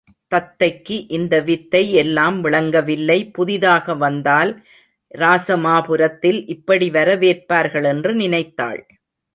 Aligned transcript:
தத்தைக்கு 0.31 0.95
இந்த 1.09 1.41
வித்தை 1.41 1.81
எல்லாம் 1.93 2.41
விளங்கவில்லை 2.41 3.29
புதிதாக 3.31 3.95
வந்தால் 3.95 4.53
இராசமாபுரத்தில் 5.13 6.41
இப்படி 6.47 6.89
வரவேற்பார்கள் 6.89 7.83
என்று 7.83 8.13
நினைத்தாள். 8.15 8.81